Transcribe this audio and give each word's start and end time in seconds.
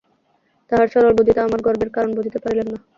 তাঁহার 0.71 0.87
সরল 0.93 1.13
বুদ্ধিতে 1.17 1.39
আমার 1.41 1.63
গর্বের 1.65 1.89
কারণ 1.91 2.09
বুঝিতে 2.17 2.39
পারিলেন 2.39 2.67
না। 2.71 2.77